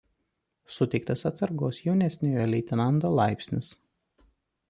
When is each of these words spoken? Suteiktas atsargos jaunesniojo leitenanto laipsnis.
Suteiktas 0.75 1.23
atsargos 1.29 1.81
jaunesniojo 1.83 2.47
leitenanto 2.53 3.11
laipsnis. 3.21 3.71